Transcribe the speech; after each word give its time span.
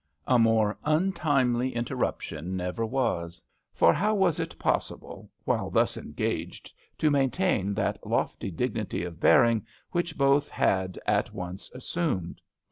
A 0.25 0.39
more 0.39 0.79
untimely 0.83 1.75
interruption 1.75 2.57
never 2.57 2.83
was; 2.87 3.39
for 3.71 3.93
how 3.93 4.15
was 4.15 4.39
it 4.39 4.57
pos 4.57 4.89
/ 4.89 4.89
1 4.89 4.97
68 4.97 4.99
GRANNY 5.05 5.09
LOVELOCK 5.11 5.19
AT 5.19 5.19
HOME» 5.19 5.29
sible, 5.29 5.29
while 5.61 5.69
thus 5.69 5.97
engaged, 5.97 6.73
to 6.97 7.11
maintain 7.11 7.73
that 7.75 8.03
lofty 8.07 8.49
dignity 8.49 9.03
of 9.03 9.19
bearing 9.19 9.63
which 9.91 10.17
both 10.17 10.49
had 10.49 10.97
at 11.05 11.35
once 11.35 11.69
assumed? 11.75 12.41